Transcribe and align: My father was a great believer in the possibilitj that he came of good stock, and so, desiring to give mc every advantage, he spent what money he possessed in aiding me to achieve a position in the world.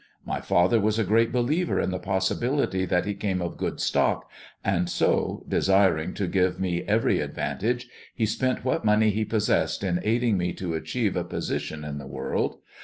My 0.25 0.41
father 0.41 0.79
was 0.79 0.97
a 0.97 1.03
great 1.03 1.31
believer 1.31 1.79
in 1.79 1.91
the 1.91 1.99
possibilitj 1.99 2.89
that 2.89 3.05
he 3.05 3.13
came 3.13 3.39
of 3.39 3.55
good 3.55 3.79
stock, 3.79 4.27
and 4.65 4.89
so, 4.89 5.45
desiring 5.47 6.15
to 6.15 6.25
give 6.25 6.59
mc 6.59 6.83
every 6.87 7.19
advantage, 7.19 7.87
he 8.15 8.25
spent 8.25 8.65
what 8.65 8.83
money 8.83 9.11
he 9.11 9.23
possessed 9.25 9.83
in 9.83 9.99
aiding 10.03 10.39
me 10.39 10.53
to 10.53 10.73
achieve 10.73 11.15
a 11.15 11.23
position 11.23 11.85
in 11.85 11.99
the 11.99 12.07
world. 12.07 12.57